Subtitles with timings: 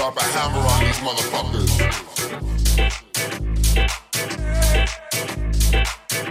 [0.00, 1.72] drop a hammer on these motherfuckers.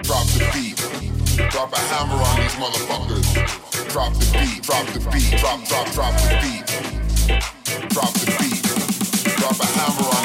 [0.02, 0.78] Drop the beat.
[1.52, 3.28] Drop a hammer on these motherfuckers.
[3.90, 4.64] Drop the beat.
[4.64, 5.40] Drop the beat.
[5.40, 6.66] Drop, drop, drop the beat.
[7.90, 8.66] Drop the beat.
[9.38, 10.19] Drop a hammer on